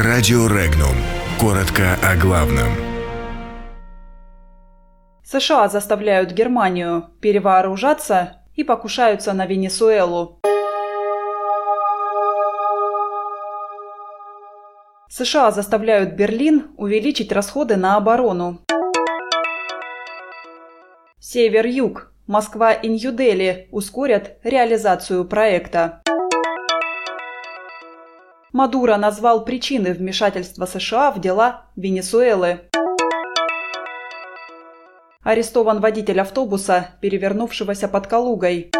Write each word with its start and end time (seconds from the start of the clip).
Радио 0.00 0.46
Регнум. 0.46 0.94
Коротко 1.40 1.98
о 2.04 2.14
главном. 2.14 2.68
США 5.24 5.66
заставляют 5.66 6.30
Германию 6.30 7.10
перевооружаться 7.20 8.44
и 8.54 8.62
покушаются 8.62 9.32
на 9.32 9.44
Венесуэлу. 9.46 10.38
США 15.08 15.50
заставляют 15.50 16.14
Берлин 16.14 16.70
увеличить 16.76 17.32
расходы 17.32 17.74
на 17.74 17.96
оборону. 17.96 18.60
Север-Юг, 21.18 22.12
Москва 22.28 22.72
и 22.72 22.86
Нью-Дели 22.86 23.66
ускорят 23.72 24.36
реализацию 24.44 25.24
проекта. 25.24 26.02
Мадуро 28.58 28.96
назвал 28.96 29.44
причины 29.44 29.92
вмешательства 29.92 30.66
США 30.66 31.12
в 31.12 31.20
дела 31.20 31.66
Венесуэлы. 31.76 32.62
Арестован 35.22 35.80
водитель 35.80 36.20
автобуса, 36.20 36.88
перевернувшегося 37.00 37.86
под 37.86 38.08
Калугой. 38.08 38.72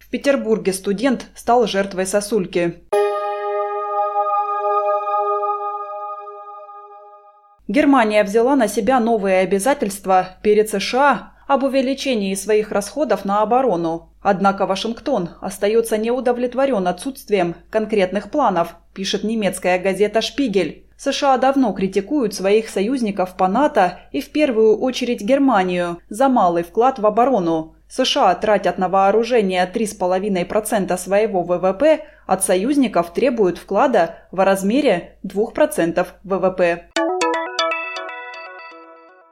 В 0.00 0.10
Петербурге 0.10 0.74
студент 0.74 1.28
стал 1.34 1.66
жертвой 1.66 2.04
сосульки. 2.04 2.84
Германия 7.68 8.22
взяла 8.22 8.54
на 8.54 8.68
себя 8.68 9.00
новые 9.00 9.38
обязательства 9.38 10.36
перед 10.42 10.68
США 10.68 11.32
об 11.50 11.64
увеличении 11.64 12.36
своих 12.36 12.70
расходов 12.70 13.24
на 13.24 13.42
оборону. 13.42 14.08
Однако 14.22 14.66
Вашингтон 14.66 15.30
остается 15.40 15.98
неудовлетворен 15.98 16.86
отсутствием 16.86 17.56
конкретных 17.70 18.30
планов, 18.30 18.76
пишет 18.94 19.24
немецкая 19.24 19.80
газета 19.80 20.20
«Шпигель». 20.20 20.86
США 20.96 21.38
давно 21.38 21.72
критикуют 21.72 22.34
своих 22.34 22.68
союзников 22.68 23.36
по 23.36 23.48
НАТО 23.48 23.98
и 24.12 24.20
в 24.20 24.30
первую 24.30 24.78
очередь 24.78 25.22
Германию 25.22 25.98
за 26.08 26.28
малый 26.28 26.62
вклад 26.62 27.00
в 27.00 27.06
оборону. 27.06 27.74
США 27.88 28.32
тратят 28.36 28.78
на 28.78 28.88
вооружение 28.88 29.68
3,5% 29.74 30.96
своего 30.96 31.42
ВВП, 31.42 32.04
от 32.26 32.44
союзников 32.44 33.12
требуют 33.12 33.58
вклада 33.58 34.18
в 34.30 34.38
размере 34.44 35.18
2% 35.24 36.06
ВВП. 36.22 36.89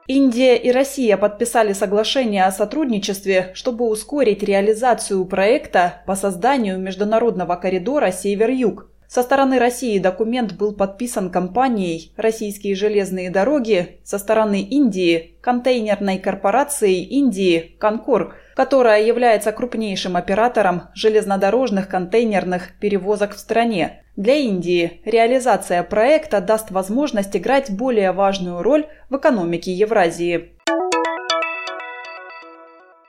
Индия 0.09 0.55
и 0.55 0.71
Россия 0.71 1.17
подписали 1.17 1.73
соглашение 1.73 2.45
о 2.45 2.51
сотрудничестве, 2.51 3.51
чтобы 3.53 3.87
ускорить 3.87 4.41
реализацию 4.41 5.23
проекта 5.25 6.01
по 6.07 6.15
созданию 6.15 6.79
международного 6.79 7.55
коридора 7.57 8.11
Север-Юг. 8.11 8.89
Со 9.07 9.21
стороны 9.21 9.59
России 9.59 9.99
документ 9.99 10.53
был 10.53 10.73
подписан 10.73 11.29
компанией 11.29 12.11
«Российские 12.17 12.73
железные 12.73 13.29
дороги», 13.29 13.99
со 14.03 14.17
стороны 14.17 14.61
Индии– 14.61 15.35
контейнерной 15.41 16.17
корпорацией 16.17 17.03
Индии 17.03 17.75
«Конкор», 17.79 18.33
которая 18.55 19.03
является 19.03 19.51
крупнейшим 19.51 20.17
оператором 20.17 20.89
железнодорожных 20.95 21.87
контейнерных 21.87 22.79
перевозок 22.79 23.35
в 23.35 23.39
стране. 23.39 24.01
Для 24.19 24.35
Индии 24.35 24.99
реализация 25.05 25.81
проекта 25.81 26.41
даст 26.41 26.71
возможность 26.71 27.37
играть 27.37 27.71
более 27.71 28.11
важную 28.11 28.61
роль 28.61 28.85
в 29.09 29.15
экономике 29.15 29.71
Евразии. 29.71 30.49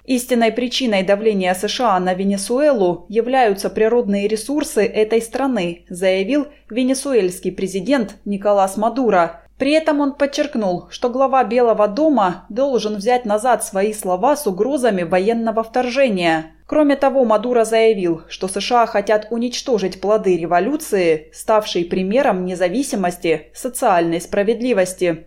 Истинной 0.05 0.53
причиной 0.53 1.03
давления 1.03 1.53
США 1.55 1.99
на 1.99 2.15
Венесуэлу 2.15 3.07
являются 3.09 3.71
природные 3.71 4.29
ресурсы 4.29 4.87
этой 4.87 5.21
страны, 5.21 5.85
заявил 5.89 6.47
венесуэльский 6.71 7.51
президент 7.51 8.15
Николас 8.25 8.77
Мадуро. 8.77 9.43
При 9.61 9.73
этом 9.73 10.01
он 10.01 10.15
подчеркнул, 10.15 10.87
что 10.89 11.11
глава 11.11 11.45
Белого 11.45 11.87
дома 11.87 12.47
должен 12.49 12.97
взять 12.97 13.27
назад 13.27 13.63
свои 13.63 13.93
слова 13.93 14.35
с 14.35 14.47
угрозами 14.47 15.03
военного 15.03 15.63
вторжения. 15.63 16.53
Кроме 16.65 16.97
того, 16.97 17.27
Мадуро 17.27 17.65
заявил, 17.65 18.23
что 18.29 18.49
США 18.49 18.87
хотят 18.87 19.27
уничтожить 19.29 20.01
плоды 20.01 20.39
революции, 20.39 21.31
ставшей 21.35 21.85
примером 21.85 22.47
независимости, 22.47 23.51
социальной 23.53 24.23
справедливости. 24.23 25.27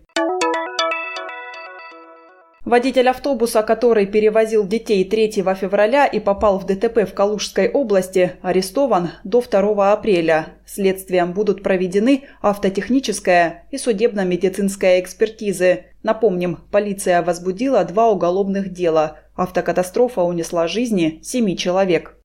Водитель 2.66 3.10
автобуса, 3.10 3.62
который 3.62 4.06
перевозил 4.06 4.66
детей 4.66 5.04
3 5.04 5.32
февраля 5.32 6.06
и 6.06 6.22
попал 6.22 6.60
в 6.60 6.66
ДТП 6.66 7.00
в 7.00 7.14
Калужской 7.14 7.70
области, 7.70 8.34
арестован 8.42 9.10
до 9.26 9.42
2 9.42 9.92
апреля. 9.92 10.48
Следствием 10.66 11.34
будут 11.34 11.62
проведены 11.62 12.24
автотехническая 12.42 13.66
и 13.70 13.78
судебно-медицинская 13.78 15.02
экспертизы. 15.02 15.88
Напомним, 16.04 16.60
полиция 16.72 17.22
возбудила 17.22 17.84
два 17.84 18.10
уголовных 18.10 18.72
дела. 18.72 19.18
Автокатастрофа 19.36 20.22
унесла 20.22 20.68
жизни 20.68 21.20
семи 21.22 21.58
человек. 21.58 22.18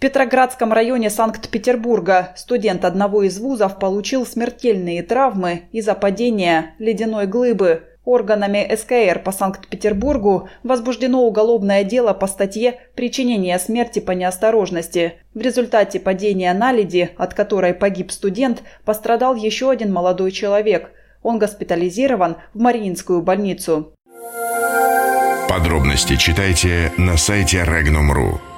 Петроградском 0.00 0.72
районе 0.72 1.10
Санкт-Петербурга 1.10 2.32
студент 2.34 2.86
одного 2.86 3.22
из 3.22 3.38
вузов 3.38 3.78
получил 3.78 4.24
смертельные 4.24 5.02
травмы 5.02 5.64
из-за 5.72 5.94
падения 5.94 6.74
ледяной 6.78 7.26
глыбы. 7.26 7.82
Органами 8.06 8.66
СКР 8.74 9.22
по 9.22 9.30
Санкт-Петербургу 9.30 10.48
возбуждено 10.62 11.22
уголовное 11.22 11.84
дело 11.84 12.14
по 12.14 12.26
статье 12.28 12.80
«Причинение 12.94 13.58
смерти 13.58 13.98
по 13.98 14.12
неосторожности». 14.12 15.20
В 15.34 15.40
результате 15.42 16.00
падения 16.00 16.54
наледи, 16.54 17.10
от 17.18 17.34
которой 17.34 17.74
погиб 17.74 18.10
студент, 18.10 18.62
пострадал 18.86 19.34
еще 19.34 19.70
один 19.70 19.92
молодой 19.92 20.32
человек. 20.32 20.92
Он 21.22 21.38
госпитализирован 21.38 22.38
в 22.54 22.58
Мариинскую 22.58 23.20
больницу. 23.20 23.92
Подробности 25.46 26.16
читайте 26.16 26.90
на 26.96 27.18
сайте 27.18 27.58
Regnum.ru. 27.58 28.49